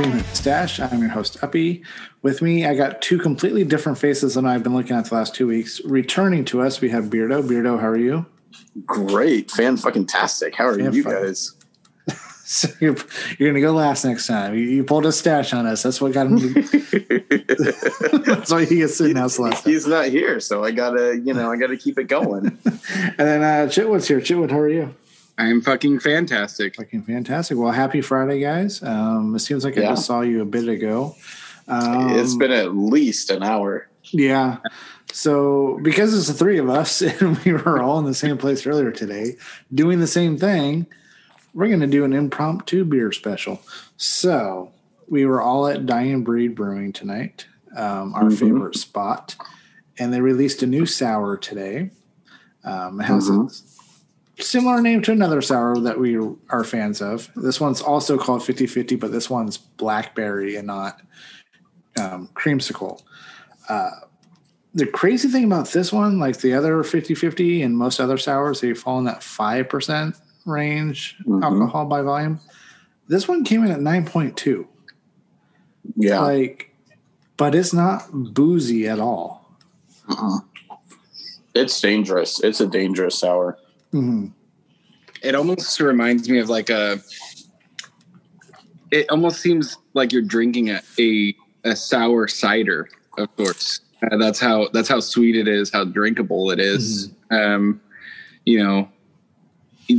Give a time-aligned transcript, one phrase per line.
[0.00, 0.80] Stash.
[0.80, 1.82] I'm your host, Uppy.
[2.22, 5.34] With me, I got two completely different faces than I've been looking at the last
[5.34, 5.80] two weeks.
[5.84, 7.42] Returning to us, we have Beardo.
[7.42, 8.24] Beardo, how are you?
[8.86, 10.54] Great, fan fucking tastic.
[10.54, 11.54] How are Fan you guys?
[12.50, 12.96] So you're,
[13.38, 14.54] you're going to go last next time.
[14.54, 15.84] You, you pulled a stash on us.
[15.84, 16.38] That's what got him.
[18.24, 19.72] That's why he gets sitting house last time.
[19.72, 22.58] He's not here, so I gotta, you know, I gotta keep it going.
[22.64, 24.20] And then uh, Chitwood's here.
[24.20, 24.92] Chitwood, how are you?
[25.40, 26.76] I'm fucking fantastic.
[26.76, 27.56] Fucking fantastic.
[27.56, 28.82] Well, happy Friday, guys.
[28.82, 31.16] Um, it seems like I just saw you a bit ago.
[31.66, 33.88] Um, it's been at least an hour.
[34.10, 34.58] Yeah.
[35.12, 38.66] So because it's the three of us and we were all in the same place
[38.66, 39.36] earlier today
[39.74, 40.86] doing the same thing,
[41.54, 43.62] we're going to do an impromptu beer special.
[43.96, 44.72] So
[45.08, 47.46] we were all at Dying Breed Brewing tonight,
[47.76, 48.38] um, our Mhm.
[48.38, 49.36] favorite spot,
[49.98, 51.90] and they released a new sour today.
[52.62, 53.48] Um, it has Mhm.
[53.50, 53.79] a
[54.40, 56.18] similar name to another sour that we
[56.50, 57.30] are fans of.
[57.36, 61.00] This one's also called 50 50, but this one's blackberry and not
[62.00, 63.02] um, creamsicle.
[63.68, 63.90] Uh,
[64.74, 68.60] the crazy thing about this one, like the other 50 50 and most other sours,
[68.60, 71.42] they fall in that 5% range Mhm.
[71.42, 72.40] alcohol by volume.
[73.08, 74.66] This one came in at 9.2.
[75.96, 76.20] Yeah.
[76.20, 76.74] Like,
[77.36, 79.50] but it's not boozy at all.
[80.08, 80.38] Uh-uh.
[81.54, 82.40] It's dangerous.
[82.42, 83.58] It's a dangerous sour.
[83.92, 84.26] Hmm
[85.22, 87.00] It almost reminds me of like a.
[88.90, 93.80] It almost seems like you're drinking a a, a sour cider of sorts.
[94.10, 97.10] Uh, that's how that's how sweet it is, how drinkable it is.
[97.30, 97.80] Um,
[98.44, 98.88] you know,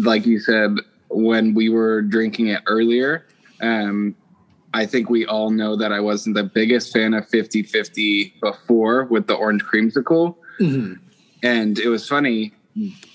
[0.03, 0.75] like you said
[1.09, 3.25] when we were drinking it earlier.
[3.62, 4.16] Um,
[4.73, 9.28] I think we all know that I wasn't the biggest fan of 50-50 before with
[9.28, 10.35] the orange creamsicle.
[10.58, 10.94] hmm
[11.44, 12.53] and it was funny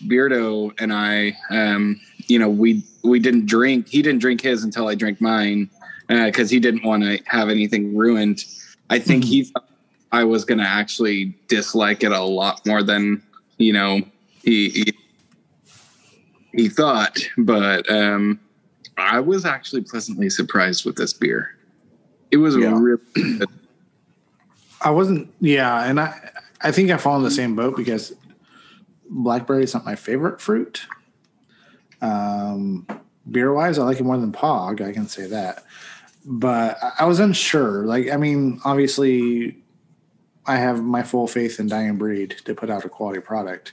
[0.06, 4.88] beardo and i um you know we we didn't drink he didn't drink his until
[4.88, 5.70] i drank mine
[6.08, 8.44] because he didn't want to have anything ruined
[8.90, 9.68] i think he thought
[10.12, 13.22] i was going to actually dislike it a lot more than
[13.58, 14.00] you know
[14.42, 14.92] he he,
[16.52, 18.38] he thought but um
[18.98, 21.56] i was actually pleasantly surprised with this beer
[22.30, 22.78] it was Yeah.
[22.78, 23.00] really
[23.38, 23.48] good.
[24.82, 25.84] I wasn't, yeah.
[25.88, 26.30] And I,
[26.60, 28.12] I think I fall in the same boat because
[29.10, 30.86] blackberry is not my favorite fruit.
[32.00, 32.86] Um,
[33.30, 34.86] beer wise, I like it more than Pog.
[34.86, 35.64] I can say that.
[36.24, 37.84] But I- was unsure.
[37.86, 39.58] Like, I mean, obviously,
[40.46, 43.72] I have my full faith in Dying Breed to put out a quality product.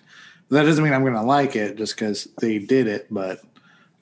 [0.50, 3.08] That doesn't mean I'm going to like it just because they did it.
[3.10, 3.42] But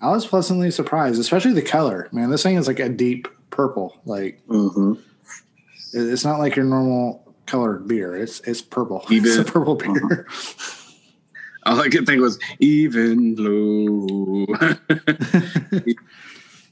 [0.01, 2.09] I was pleasantly surprised, especially the color.
[2.11, 3.99] Man, this thing is like a deep purple.
[4.05, 4.93] Like, hmm
[5.93, 8.15] It's not like your normal colored beer.
[8.17, 9.05] It's it's purple.
[9.09, 10.27] It's a purple beer.
[11.65, 14.45] All I could think was even blue.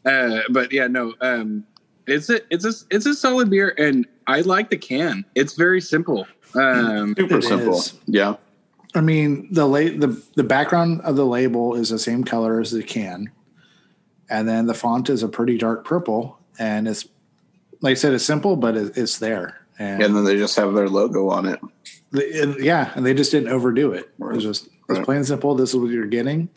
[0.05, 1.13] uh, but yeah, no.
[1.21, 1.63] Um,
[2.07, 5.25] it's a it's a it's a solid beer, and I like the can.
[5.35, 6.27] It's very simple.
[6.55, 7.75] Um, Super It simple.
[7.77, 7.93] is.
[8.07, 8.35] Yeah.
[8.95, 12.71] I mean, the la- the the background of the label is the same color as
[12.71, 13.29] the can,
[14.29, 17.07] and then the font is a pretty dark purple, and it's
[17.81, 19.55] like I said, it's simple, but it, it's there.
[19.77, 21.59] And, And then they just have their logo on it.
[22.11, 24.09] the- and yeah, and they just didn't overdo it.
[24.19, 25.05] It was just it's Right.
[25.05, 25.55] plain and simple.
[25.55, 26.49] This is what you're getting.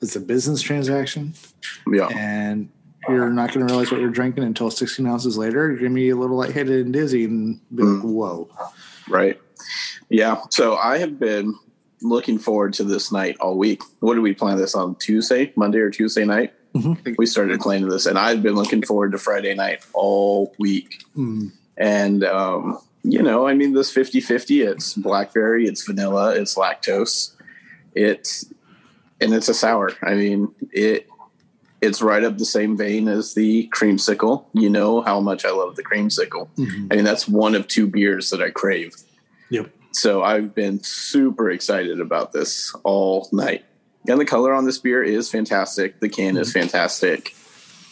[0.00, 1.34] It's a business transaction.
[1.92, 2.06] Yeah.
[2.08, 2.68] and
[3.08, 5.68] you're not going to realize what you're drinking until 16 ounces later.
[5.68, 8.12] You're going to be a little lightheaded and dizzy and be like, Mm.
[8.12, 8.48] whoa.
[9.08, 9.40] Right.
[10.10, 10.42] Yeah.
[10.50, 11.54] So I have been
[12.02, 13.82] looking forward to this night all week.
[14.00, 16.52] What did we plan this on Tuesday, Monday or Tuesday night?
[16.74, 17.16] Mhm.
[17.16, 21.02] We started planning this, and I've been looking forward to Friday night all week.
[21.16, 21.52] Mm.
[21.78, 27.30] And, um, you know, I mean, this 50 50, it's blackberry, it's vanilla, it's lactose,
[27.98, 28.52] it's,
[29.20, 29.90] and it's a sour.
[30.02, 31.08] I mean, it,
[31.80, 34.44] it's right up the same vein as the creamsicle.
[34.52, 36.48] You know how much I love the creamsicle.
[36.56, 36.92] Mhm.
[36.92, 38.94] I mean, that's one of two beers that I crave.
[39.50, 39.70] Yep.
[39.92, 43.64] So I've been super excited about this all night.
[44.08, 46.00] And the color on this beer is fantastic.
[46.00, 47.34] The can is fantastic.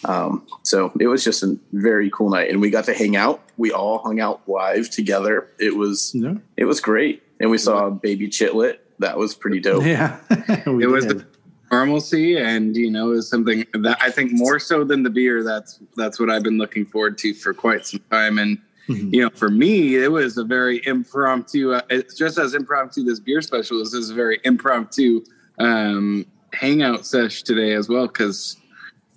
[0.04, 3.42] Um, so it was just a very cool night, and we got to hang out.
[3.56, 5.48] We all hung out live together.
[5.58, 6.34] It was Yeah.
[6.56, 8.76] it was great, and we saw Baby Chitlet.
[8.98, 9.84] That was pretty dope.
[9.84, 10.18] Yeah.
[10.66, 11.24] We It was the-
[11.72, 15.42] normalcy, and you know, is something that I think more so than the beer.
[15.42, 18.58] That's that's what I've been looking forward to for quite some time, and
[18.88, 19.12] Mhm.
[19.12, 21.72] you know, for me, it was a very impromptu.
[21.72, 23.92] Uh, it's just as impromptu this beer special is.
[23.94, 25.22] Is a very impromptu
[25.58, 28.56] um, hangout sesh today as well because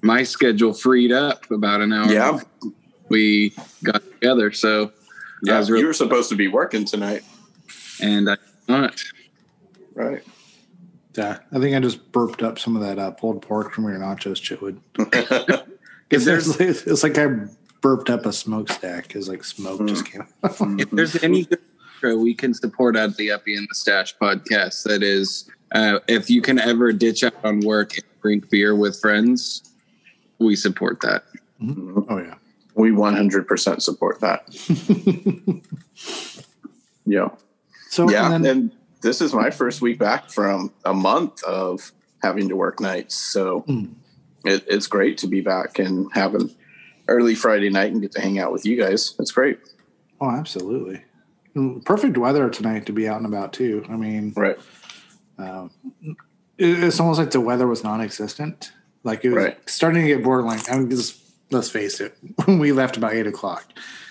[0.01, 2.11] my schedule freed up about an hour.
[2.11, 2.39] Yeah.
[3.09, 3.53] We
[3.83, 4.91] got together, so
[5.43, 7.23] Yeah, really- you were supposed to be working tonight,
[8.01, 8.37] and I
[8.67, 9.01] not.
[9.99, 10.23] Right?
[11.15, 11.39] Yeah.
[11.51, 14.39] I think I just burped up some of that uh, pulled pork from your nachos,
[14.39, 14.79] Chitwood.
[16.11, 17.27] If there's it's, it's like I
[17.81, 19.07] burped up a smokestack.
[19.07, 20.21] because like smoke just came.
[20.43, 20.55] out.
[20.79, 21.59] if there's any good
[22.17, 26.41] we can support at the Uppy and the Stash podcast, that is, uh, if you
[26.41, 29.71] can ever ditch out on work and drink beer with friends,
[30.39, 31.25] we support that.
[31.61, 32.35] oh yeah.
[32.73, 35.61] We 100% support that.
[37.09, 37.29] Yeah.
[37.89, 38.25] So yeah.
[38.25, 41.91] and And, then, this is my first week back from a month of
[42.21, 43.15] having to work nights.
[43.15, 43.93] So Mm.
[44.45, 46.49] it, it's great to be back and have an
[47.07, 49.15] early Friday night and get to hang out with you guys.
[49.19, 49.59] It's great.
[50.21, 51.01] oh, absolutely.
[51.55, 53.85] Mm, Perfect weather tonight to be out and about too.
[53.89, 54.57] I mean, Right.
[55.37, 55.71] um,
[56.57, 58.71] it, it's almost like the weather was non-existent.
[59.03, 59.69] Like it was Right.
[59.69, 60.59] starting to get borderline.
[60.69, 61.17] I mean, just,
[61.51, 62.17] let's face it.
[62.45, 63.65] When we left about eight o'clock,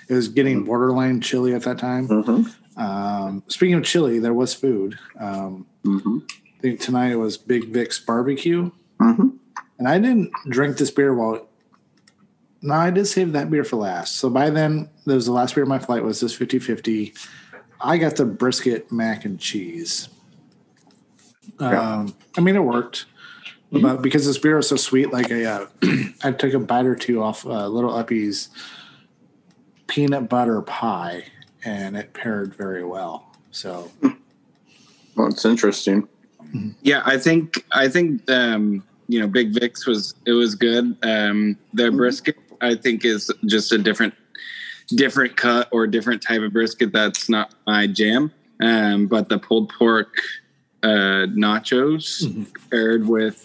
[0.08, 2.08] it was getting borderline chilly at that time.
[2.08, 2.48] Mm-hmm.
[2.78, 4.98] Um, speaking of chili, there was food.
[5.18, 6.18] Um, Mm-hmm.
[6.58, 8.70] I think tonight it was Big Vic's barbecue,
[9.00, 9.28] Mm-hmm.
[9.78, 11.46] and I didn't drink this beer while.
[12.60, 14.16] No, I did save that beer for last.
[14.16, 17.16] So by then, that was the last beer of my flight was this 50-50.
[17.80, 20.08] I got the brisket mac and cheese.
[21.60, 21.80] Yeah.
[22.00, 23.06] Um, I mean, it worked,
[23.70, 25.66] but because this beer is so sweet, like I, uh,
[26.24, 28.48] I took a bite or two off uh, Little Uppy's
[29.86, 31.24] peanut butter pie,
[31.68, 33.26] and it paired very well.
[33.50, 33.90] So
[35.16, 36.08] Well, it's interesting.
[36.82, 40.96] Yeah, I think I think um, you know Big Vic's was it was good.
[41.02, 44.14] Um, their brisket I think is just a different
[44.94, 48.32] different cut or different type of brisket that's not my jam.
[48.60, 50.14] Um, but the pulled pork
[50.82, 52.46] uh, nachos Mhm.
[52.70, 53.44] paired with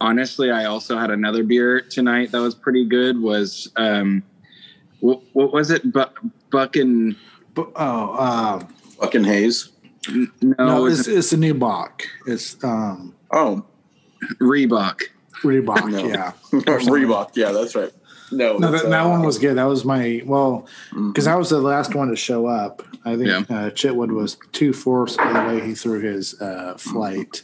[0.00, 3.20] honestly, I also had another beer tonight that was pretty good.
[3.20, 4.22] Was um,
[5.00, 5.92] what, what was it?
[5.92, 6.18] Buck
[6.50, 7.18] Buck and But,
[7.56, 8.66] oh, um,
[9.00, 9.70] Fucking Hayes.
[10.08, 10.26] no,
[10.58, 12.02] no, it's it's, it's a new Bach.
[12.26, 13.64] It's um, Oh,
[14.40, 15.02] Reebok.
[15.42, 15.90] Reebok.
[15.90, 16.06] No.
[16.08, 17.30] Yeah, Reebok.
[17.34, 17.90] Yeah, that's right.
[18.32, 19.56] No, no, that's, that, that uh, one was good.
[19.56, 20.66] That was my well,
[21.08, 22.82] because I was the last one to show up.
[23.04, 23.38] I think Yeah.
[23.38, 27.42] uh, Chitwood was two fourths of the way he threw his uh, flight,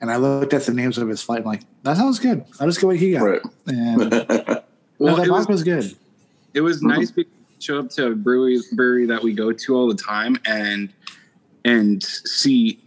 [0.00, 1.40] and I looked at the names of his flight.
[1.40, 2.44] I'm like, that sounds good.
[2.58, 3.22] I'll just go what he got.
[3.22, 3.42] Right.
[3.66, 4.62] And no,
[4.98, 5.94] Well, that it Bach was was good.
[6.54, 6.88] it was Mhm.
[6.96, 9.94] nice because we show up to a brewery brewery that we go to all the
[9.94, 10.92] time and
[11.64, 12.80] and see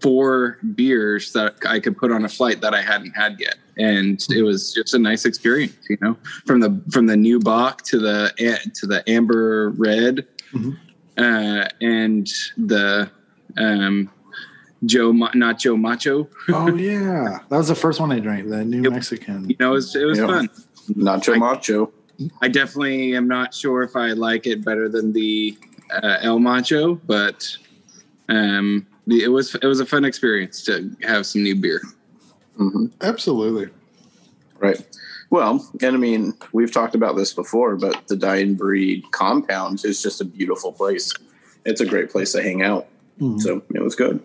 [0.00, 3.56] four beers that I could put on a flight that I hadn't had yet.
[3.78, 6.16] And it was just a nice experience, you know,
[6.46, 8.32] from the from the new Bach to the
[8.74, 10.76] to the amber red, Mhm.
[11.16, 12.28] uh, and
[12.58, 13.10] the
[13.56, 14.10] um,
[14.84, 16.28] Joe Ma- not Joe Macho.
[16.48, 18.48] Oh yeah, that was the first one I drank.
[18.48, 18.92] The New Yep.
[18.92, 19.48] Mexican.
[19.48, 20.26] You know, it was, it was Yeah.
[20.26, 20.48] fun.
[20.90, 21.92] Nacho I- Macho.
[22.40, 25.56] I definitely am not sure if I like it better than the
[25.90, 27.56] uh, El Macho, but
[28.28, 31.80] um, it was it was a fun experience to have some new beer.
[32.56, 33.68] hmm Absolutely.
[34.58, 34.80] Right.
[35.30, 40.02] Well, and I mean, we've talked about this before, but the Dying Breed compound is
[40.02, 41.12] just a beautiful place.
[41.64, 42.86] It's a great place to hang out.
[43.20, 43.40] Mhm.
[43.40, 44.22] So it was good.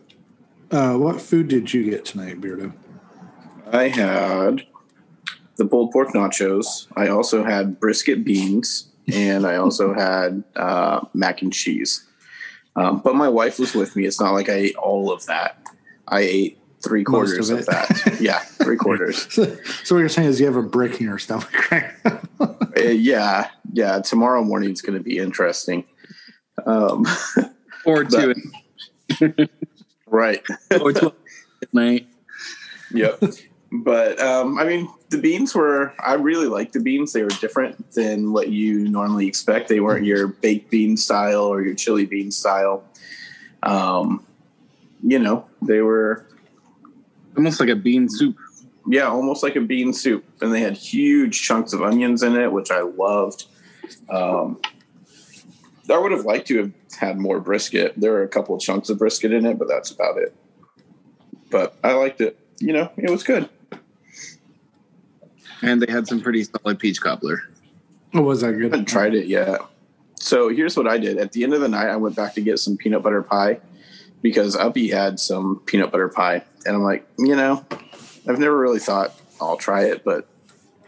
[0.70, 2.74] Uh, what food did you get tonight, Beardo?
[3.72, 4.64] I had
[5.58, 6.88] the pulled pork nachos.
[6.96, 12.06] I also had brisket beans, and I also had uh, mac and cheese.
[12.76, 14.06] Um, but my wife was with me.
[14.06, 15.60] It's not like I ate all of that.
[16.08, 18.18] I ate three Most of quarters of, that.
[18.22, 19.34] yeah, three quarters.
[19.34, 19.46] So,
[19.84, 21.92] so what you're saying is you have a brick in your stomach, right?
[22.40, 24.00] Uh, yeah, yeah.
[24.00, 25.86] Tomorrow morning is going to be interesting.
[26.66, 27.06] Um,
[27.86, 28.34] Or two,
[30.08, 30.44] right.
[30.82, 31.14] or two
[31.62, 32.08] at night.
[32.94, 33.24] Yep.
[33.72, 35.94] But um, I mean, the beans were.
[36.00, 37.14] I really liked the beans.
[37.14, 39.68] They were different than what you normally expect.
[39.68, 42.84] They weren't your baked bean style or your chili bean style.
[43.64, 44.26] Um,
[45.04, 46.26] you know, they were
[47.36, 48.36] Almost like a bean soup.
[48.88, 52.52] yeah, almost like a bean soup, and they had huge chunks of onions in it,
[52.52, 53.46] which I loved.
[54.10, 54.60] Um,
[55.90, 57.94] I would have liked to have had more brisket.
[57.96, 60.36] There were a couple of chunks of brisket in it, but that's about it.
[61.52, 62.40] But I liked it.
[62.60, 63.50] You know, it was good.
[65.62, 67.42] And they had some pretty solid peach cobbler.
[68.14, 68.64] Oh, was that I good?
[68.64, 69.60] haven't tried it yet.
[70.16, 71.18] So here's what I did.
[71.18, 73.60] At the end of the night, I went back to get some peanut butter pie
[74.22, 76.44] because Uppy had some peanut butter pie.
[76.66, 77.66] And I'm like, you know,
[78.28, 80.28] I've never really thought I'll try it, but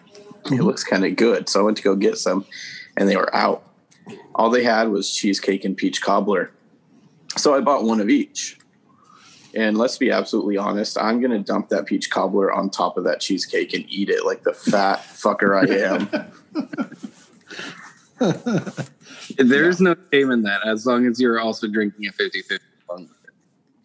[0.08, 0.64] it mm-hmm.
[0.64, 1.48] looks kind of good.
[1.48, 2.46] So I went to go get some
[2.98, 3.64] and they were out.
[4.34, 6.52] All they had was cheesecake and peach cobbler.
[7.38, 8.58] So I bought one of each.
[9.56, 13.04] And let's be absolutely honest, I'm going to dump that peach cobbler on top of
[13.06, 16.10] that cheesecake and eat it like the fat fucker I am.
[19.38, 22.66] There's no shame in that as long as you're also drinking a 50 50.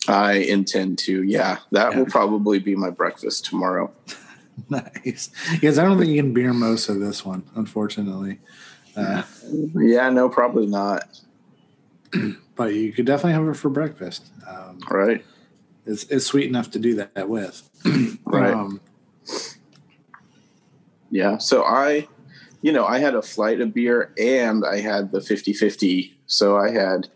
[0.07, 1.23] I intend to.
[1.23, 1.99] Yeah, that Yeah.
[1.99, 3.91] will probably be my breakfast tomorrow.
[4.69, 5.31] nice.
[5.63, 8.39] Yes, I don't think you can beer most of this one, unfortunately.
[8.95, 9.23] Uh,
[9.75, 11.09] Yeah, no, probably not.
[12.55, 14.27] but you could definitely have it for breakfast.
[14.47, 15.25] Um, Right.
[15.87, 17.63] It's, it's sweet enough to do that with.
[18.27, 18.53] Right.
[18.53, 18.81] Um,
[21.11, 21.39] Yeah.
[21.39, 22.09] So I,
[22.63, 26.19] you know, I had a flight of beer and I had the 50 50.
[26.27, 27.09] So I had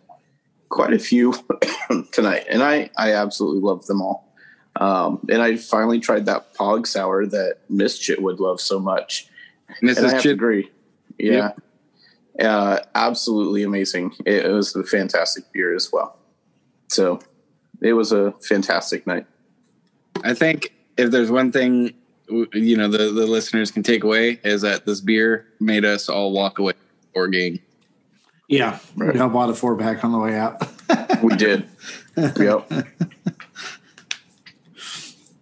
[0.68, 1.34] quite a few
[2.12, 4.32] tonight and I, I absolutely loved them all.
[4.76, 9.28] Um, and I finally tried that Pog Sour that Miss Chit would love so much.
[9.80, 10.02] And I Mrs.
[10.02, 10.70] have to Chit, agree.
[11.18, 11.52] Yeah.
[12.38, 14.14] Uh, absolutely amazing.
[14.24, 16.16] It, it was a fantastic beer as well.
[16.86, 17.18] So
[17.80, 19.26] it was a fantastic night.
[20.24, 21.94] I think if there's one thing
[22.52, 26.32] you know the, the listeners can take away is that this beer made us all
[26.32, 26.74] walk away
[27.14, 27.58] or game.
[28.48, 29.14] yeah, Right.
[29.14, 30.62] we all bought a four pack on the way out.
[31.22, 31.66] We did.
[32.16, 32.70] yep.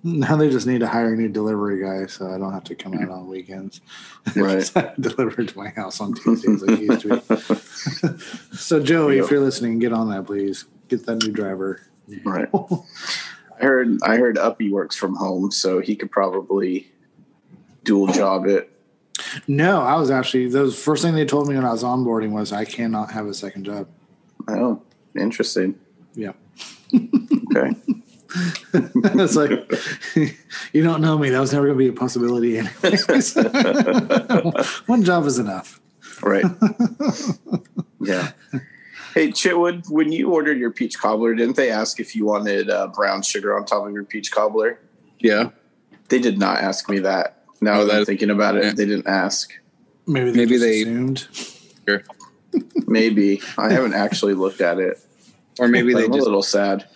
[0.03, 2.75] now they just need to hire a new delivery guy so I don't have to
[2.75, 3.81] come out on weekends.
[4.35, 4.69] Right.
[4.99, 8.19] Deliver it to my house on Tuesdays like you used to.
[8.57, 10.65] so, Joey, if you're listening, get on that, please.
[10.89, 11.81] Get that new driver.
[12.25, 12.49] Right.
[13.61, 16.91] I heard I heard Uppy works from home, so he could probably
[17.85, 18.71] dual job it.
[19.49, 22.53] No, I was actually the first thing they told me when I was onboarding was
[22.53, 23.89] I cannot have a second job.
[24.49, 24.83] Oh,
[25.19, 25.79] interesting.
[26.15, 26.33] Yeah.
[26.95, 27.75] Okay.
[28.75, 29.51] it's like
[30.73, 31.31] you don't know me.
[31.31, 33.35] That was never going to be a possibility, anyways.
[34.87, 35.81] One job is enough.
[36.23, 36.45] Right.
[38.01, 38.33] yeah.
[39.17, 42.89] Hey Chitwood, when you ordered your peach cobbler, didn't they ask if you wanted uh,
[42.89, 44.79] brown sugar on top of your peach cobbler?
[45.21, 45.53] Yeah,
[46.11, 47.43] They did not ask me that.
[47.63, 48.73] Now Oh, that I'm thinking about it, yeah.
[48.75, 49.55] they didn't ask.
[50.07, 51.29] Maybe they, Maybe just they- assumed.
[51.89, 52.03] sure.
[52.87, 55.01] Maybe I haven't actually looked at it.
[55.59, 56.87] Or maybe they I'm a little sad.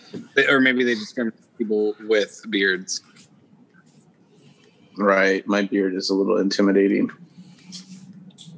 [0.51, 3.01] or maybe they discriminate people with beards.
[4.99, 7.11] Right, my beard is a little intimidating.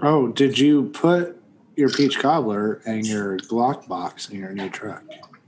[0.00, 1.40] Oh, did you put
[1.76, 5.02] your peach cobbler and your Glock box in your new truck?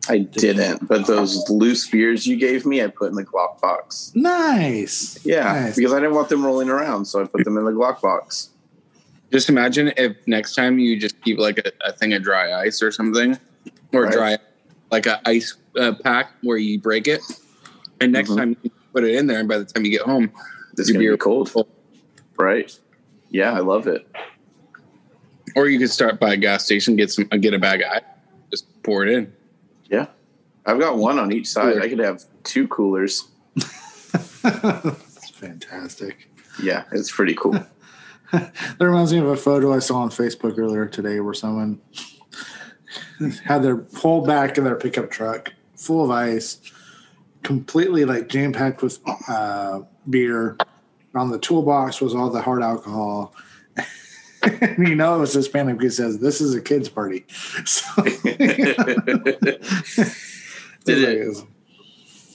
[0.09, 4.13] I didn't, but those loose beers you gave me, I put in the Glock box.
[4.15, 5.19] Nice.
[5.25, 5.77] Yeah, Nice.
[5.77, 8.51] because I didn't want them rolling around, so I put them in the Glock box.
[9.33, 12.83] Just imagine if next time you just keep like a, a thing of dry ice
[12.83, 13.39] or something,
[13.93, 14.13] or Right.
[14.13, 14.39] dry
[14.91, 17.21] like a ice uh, pack where you break it,
[18.01, 18.37] and next Mhm.
[18.37, 20.31] time you put it in there, and by the time you get home,
[20.77, 21.69] This Your gonna beer be cold, cold.
[22.37, 22.77] right?
[23.31, 24.07] Yeah, I love it.
[25.55, 28.03] Or you could start by a gas station, get some, get a bag of ice,
[28.51, 29.33] just pour it in.
[29.87, 30.07] Yeah,
[30.67, 31.75] I've got one on each side.
[31.75, 31.83] Cooler.
[31.83, 33.29] I could have two coolers.
[34.43, 36.31] That's fantastic.
[36.63, 37.65] Yeah, it's pretty cool.
[38.79, 41.81] That reminds me of a photo I saw on Facebook earlier today where someone
[43.45, 46.61] had their pull back in their pickup truck full of ice,
[47.43, 49.81] completely like jam packed with uh,
[50.11, 50.57] beer.
[51.15, 53.35] On the toolbox was all the hard alcohol.
[54.45, 57.25] And you know it was Hispanic because it says this is a kids party.
[57.65, 58.03] So
[60.85, 61.37] Did it?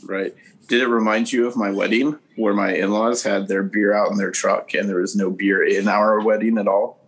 [0.05, 0.33] right?
[0.67, 4.17] Did it remind you of my wedding where my in-laws had their beer out in
[4.17, 6.99] their truck and there was no beer in our wedding at all?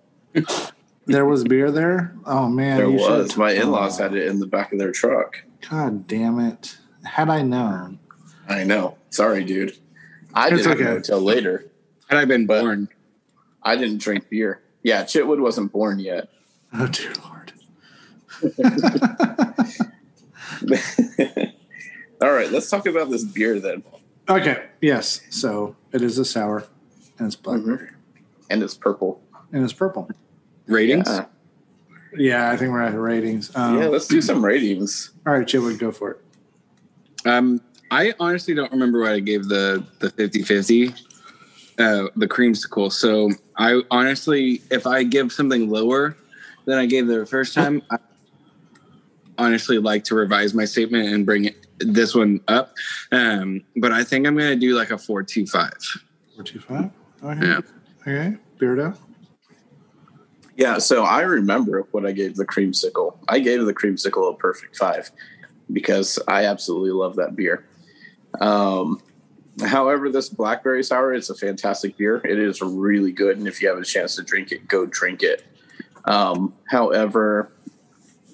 [1.05, 2.15] There was beer there.
[2.25, 3.31] Oh man, There was.
[3.31, 5.43] should- My in-laws Oh, had it in the back of their truck.
[5.69, 6.77] God damn it!
[7.03, 7.99] Had I known,
[8.47, 8.97] I know.
[9.09, 9.77] Sorry, dude.
[10.33, 10.83] I It's didn't okay.
[10.83, 11.65] know until later.
[12.07, 12.89] Had I been But- born,
[13.63, 14.61] I didn't drink beer.
[14.83, 16.29] Yeah, Chitwood wasn't born yet.
[16.73, 17.53] oh dear lord.
[22.21, 23.83] All right, let's talk about this beer then.
[24.29, 24.65] Okay.
[24.79, 25.21] Yes.
[25.29, 26.65] So it is a sour,
[27.17, 27.89] and it's blackberry,
[28.49, 29.21] And it's purple.
[29.51, 30.09] and it's purple.
[30.67, 31.07] ratings.
[31.07, 31.25] Yeah,
[32.15, 33.53] Yeah, I think we're at ratings.
[33.55, 35.11] Um, yeah let's do some ratings.
[35.25, 36.21] all right, Chitwood go for it.
[37.27, 40.95] Um, I honestly don't remember what I gave the the 50-50,
[41.77, 42.91] uh, the creamsicle.
[42.91, 46.17] So I honestly, if I give something lower
[46.65, 47.97] than I gave the first time, I
[49.37, 52.73] honestly like to revise my statement and bring it, this one up.
[53.11, 55.73] Um, but I think I'm gonna do like a four two five.
[56.35, 56.91] Four two five.
[57.23, 57.45] Okay.
[57.47, 57.59] Yeah.
[58.01, 58.37] Okay.
[58.59, 58.97] Beardo.
[60.57, 63.17] Yeah, so I remember what I gave the creamsicle.
[63.27, 65.09] I gave the creamsicle a perfect five
[65.71, 67.65] because I absolutely love that beer.
[68.39, 69.01] Um,
[69.59, 72.21] however, this blackberry sour is a fantastic beer.
[72.23, 75.23] It is really good, and if you have a chance to drink it, go drink
[75.23, 75.43] it.
[76.05, 77.51] Um, however,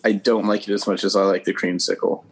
[0.04, 2.24] I don't like it as much as I like the creamsicle.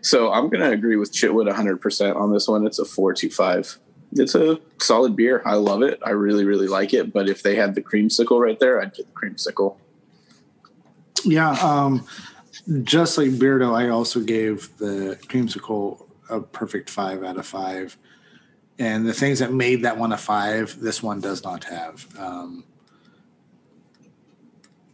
[0.00, 2.66] So I'm going to agree with Chitwood 100% on this one.
[2.66, 3.78] It's a 425.
[4.14, 5.42] It's a solid beer.
[5.46, 6.00] I love it.
[6.04, 7.12] I really, really like it.
[7.12, 9.76] But if they had the creamsicle right there, I'd get the creamsicle.
[11.24, 11.52] Yeah.
[11.52, 12.06] Um,
[12.82, 17.96] just like Beardo, I also gave the creamsicle a perfect five out of five.
[18.78, 22.06] And the things that made that one a five, this one does not have.
[22.18, 22.64] Um,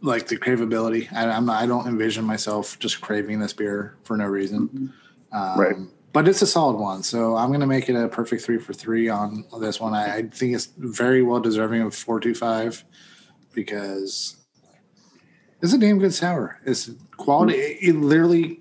[0.01, 4.15] like the craveability, I, I'm not, I don't envision myself just craving this beer for
[4.15, 4.93] no reason.
[5.31, 5.75] Um, Right.
[6.11, 8.73] But it's a solid one, so I'm going to make it a perfect three for
[8.73, 9.93] three on this one.
[9.93, 12.83] I, I think it's very well deserving of four two five
[13.53, 14.37] because
[15.61, 16.59] it's a damn good sour.
[16.65, 17.53] It's quality.
[17.53, 18.59] It, it literally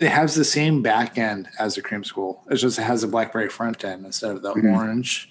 [0.00, 2.38] it has the same back end as the creamsicle.
[2.50, 4.74] It just has a blackberry front end instead of the Mhm.
[4.74, 5.28] orange.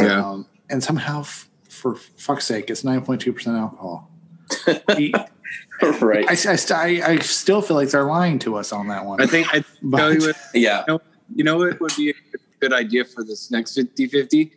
[0.00, 0.24] Yeah.
[0.30, 4.10] Um, and somehow, f- for fuck's sake, it's nine point two percent alcohol.
[4.66, 5.12] I,
[6.00, 6.24] right.
[6.28, 9.20] I, st- I, I still feel like they're lying to us on that one.
[9.22, 10.84] I think I But- you what, yeah.
[11.34, 12.14] you know what would be a
[12.60, 14.50] good idea for this next 50-50?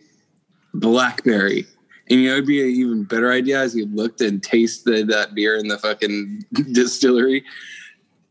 [0.74, 1.65] Blackberry.
[2.10, 5.34] And you know, it'd be an even better idea as you looked and tasted that
[5.36, 7.43] beer in the fucking distillery.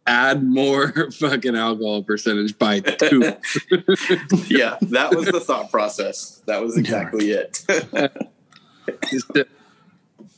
[0.07, 3.21] Add more fucking alcohol percentage by two.
[4.49, 6.43] yeah, that was the thought process.
[6.47, 7.65] That was exactly it.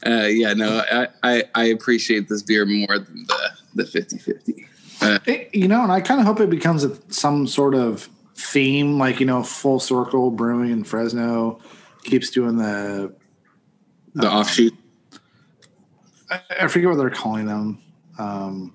[0.04, 4.66] Uh, yeah, no, I, I, I appreciate this beer more than the the 50-50.
[5.00, 5.18] Uh,
[5.52, 9.20] you know, and I kind of hope it becomes a, some sort of theme, like
[9.20, 11.60] you know, full circle brewing in Fresno
[12.04, 13.14] keeps doing the.
[14.14, 14.74] the offshoot.
[16.30, 17.80] I, I forget what they're calling them.
[18.18, 18.74] Um,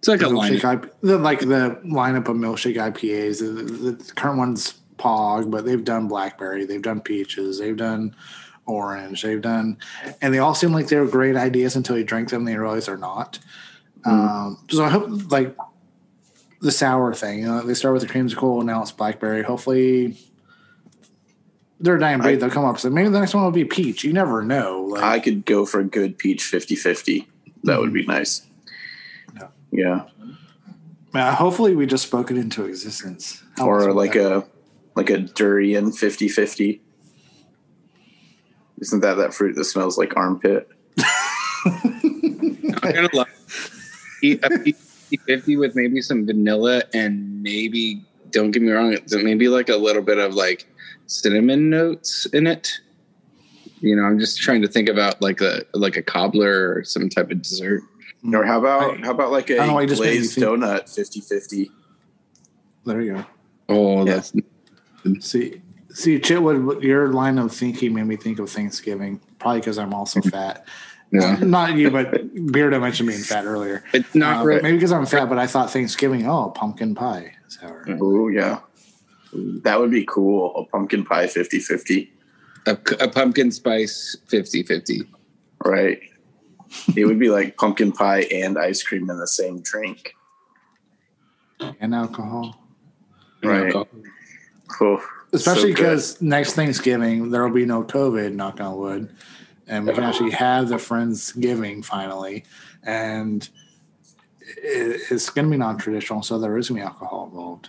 [0.00, 3.40] It's like a the milkshake IP, the, like the lineup of milkshake IPAs.
[3.40, 8.16] The, the, current one's Pog, but they've done blackberry, they've done peaches, they've done
[8.66, 9.76] orange, they've done,
[10.22, 12.86] and they all seem like they're great ideas until you drink them, and you realize
[12.86, 13.38] they're not.
[14.06, 15.54] Um, so I hope like
[16.62, 17.40] the sour thing.
[17.40, 19.42] You know, they start with the creamsicle, now it's blackberry.
[19.42, 20.16] Hopefully.
[21.82, 22.34] They're a dying breed.
[22.34, 22.78] I- They'll come up.
[22.78, 24.04] So maybe the next one will be peach.
[24.04, 24.82] You never know.
[24.82, 27.26] Like, I could go for a good peach 50 50.
[27.64, 28.46] That would be nice.
[29.72, 30.06] Yeah.
[31.14, 31.28] Yeah.
[31.30, 33.42] uh, hopefully, we just spoke it into existence.
[33.56, 34.44] How Or like that- a
[34.96, 36.82] like a durian 50 50.
[38.80, 40.68] Isn't that that fruit that smells like armpit?
[41.66, 43.28] I'm gonna love
[44.22, 44.72] eat a
[45.26, 50.02] 50 with maybe some vanilla and maybe don't get me wrong, maybe like a little
[50.02, 50.66] bit of like
[51.06, 52.80] cinnamon notes in it.
[53.80, 57.08] You know, I'm just trying to think about like a like a cobbler or some
[57.08, 57.82] type of dessert.
[58.34, 60.38] Or how about I- how about like a know, a I just made me glazed
[60.38, 61.70] donut 50 50?
[62.84, 63.24] There you go.
[63.68, 64.14] Oh, Yeah.
[64.16, 64.32] that's
[65.20, 69.20] See, see, Chitwood, your line of thinking made me think of Thanksgiving.
[69.38, 70.66] Probably because I'm also fat.
[71.10, 71.36] yeah.
[71.40, 73.82] Not you, but Beardo mentioned being fat earlier.
[73.94, 76.26] It's not Uh, really Maybe because I'm fat, but I thought Thanksgiving.
[76.28, 77.86] Oh, pumpkin pie sour.
[78.00, 78.60] Oh, yeah.
[79.32, 80.54] That would be cool.
[80.56, 82.12] A pumpkin pie 50 50.
[82.66, 85.06] a, a pumpkin spice 50-50.
[85.64, 86.00] Right.
[86.96, 90.14] It would be like pumpkin pie and ice cream in the same drink.
[91.80, 92.56] and alcohol.
[93.42, 93.74] Right.
[94.68, 95.00] Cool.
[95.32, 99.14] Especially So because next Thanksgiving there will be no COVID, knock on wood,
[99.66, 102.44] and we can actually have the friendsgiving finally,
[102.82, 103.48] and
[104.56, 107.68] it's going to be non-traditional, so there is going to be alcohol involved.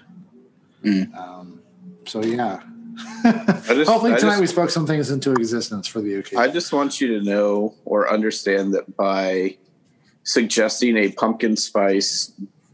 [0.84, 1.16] Mm.
[1.16, 1.62] Um,
[2.06, 2.62] so yeah.
[2.95, 6.38] Just- Hopefully I tonight just- we spoke some things into existence for the occasion.
[6.38, 9.58] I just want you to know or understand that by
[10.23, 12.32] suggesting a pumpkin spice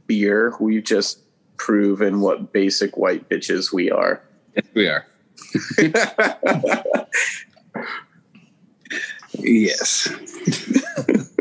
[0.07, 1.19] beer, we've just
[1.57, 4.21] proven what basic white bitches we are.
[4.55, 5.05] Yes, we are.
[9.39, 10.07] Yes.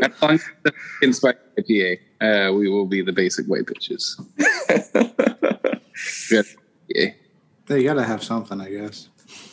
[0.03, 4.15] as long as the pumpkin spice IPA, uh, we will be the basic white bitches.
[6.29, 6.45] Good.
[6.89, 7.09] Yeah.
[7.75, 9.09] You got to have something, I guess.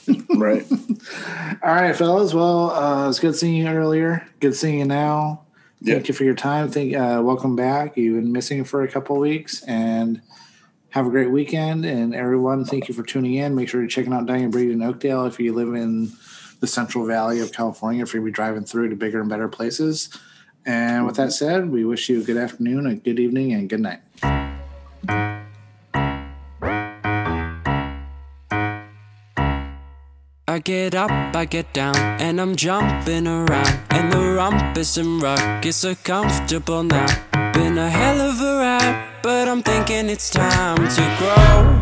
[0.37, 0.65] right.
[1.63, 2.33] All right, fellas.
[2.35, 4.27] Well, uh, it's good seeing you earlier.
[4.41, 5.43] Good seeing you now.
[5.81, 5.95] Yeah.
[5.95, 6.71] Thank you for your time.
[6.71, 7.97] Thank, uh, welcome back.
[7.97, 10.23] You've been missing for a couple weeks, and
[10.95, 11.85] have a great weekend.
[11.85, 13.57] And everyone, thank you for tuning in.
[13.57, 16.13] Make sure you're checking out Dying Breed in Oakdale if you live in
[16.61, 18.05] the Central Valley of California.
[18.05, 20.09] If you're be driving through to bigger and better places.
[20.65, 23.81] And with that said, we wish you a good afternoon, a good evening, and good
[23.81, 24.01] night.
[30.47, 33.81] I get up, I get down, and I'm jumping around.
[33.89, 37.07] And the rumpus and ruckus so comfortable now.
[37.55, 41.81] Been a hell of a ride, but I'm thinking it's time to grow.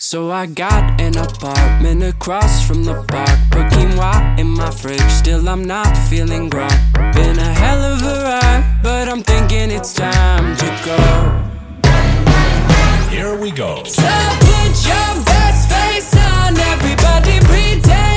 [0.00, 3.38] So I got an apartment across from the park.
[3.52, 6.68] Put quinoa in my fridge, still I'm not feeling grown.
[7.14, 10.98] Been a hell of a ride, but I'm thinking it's time to go.
[13.08, 13.84] Here we go.
[13.84, 14.02] So
[14.40, 15.43] put your best face on,
[17.04, 18.13] everybody pretend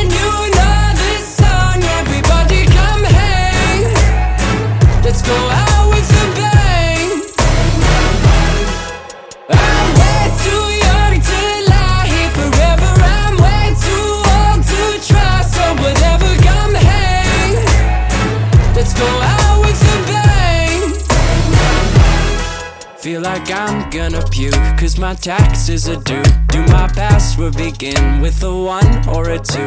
[24.09, 26.23] gonna puke, cause my taxes are due.
[26.47, 29.65] Do my password begin with a one or a two?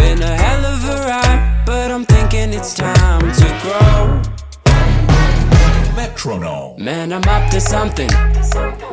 [0.00, 4.22] Been a hell of a ride, but I'm thinking it's time to grow.
[5.94, 6.82] Metronome.
[6.82, 8.08] Man, I'm up to something.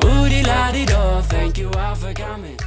[0.04, 2.58] Woody la di do, thank you all for coming.